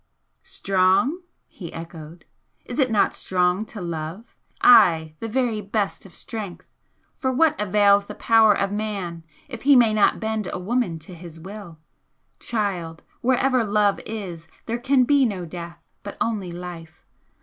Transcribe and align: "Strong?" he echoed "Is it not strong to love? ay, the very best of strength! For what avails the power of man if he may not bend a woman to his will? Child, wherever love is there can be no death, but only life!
"Strong?" 0.41 1.19
he 1.47 1.71
echoed 1.71 2.25
"Is 2.65 2.79
it 2.79 2.89
not 2.89 3.13
strong 3.13 3.67
to 3.67 3.79
love? 3.79 4.35
ay, 4.61 5.13
the 5.19 5.27
very 5.27 5.61
best 5.61 6.07
of 6.07 6.15
strength! 6.15 6.65
For 7.13 7.31
what 7.31 7.55
avails 7.61 8.07
the 8.07 8.15
power 8.15 8.57
of 8.57 8.71
man 8.71 9.23
if 9.47 9.61
he 9.61 9.75
may 9.75 9.93
not 9.93 10.19
bend 10.19 10.49
a 10.51 10.57
woman 10.57 10.97
to 10.97 11.13
his 11.13 11.39
will? 11.39 11.77
Child, 12.39 13.03
wherever 13.21 13.63
love 13.63 13.99
is 14.07 14.47
there 14.65 14.79
can 14.79 15.03
be 15.03 15.23
no 15.23 15.45
death, 15.45 15.77
but 16.01 16.17
only 16.19 16.51
life! 16.51 17.05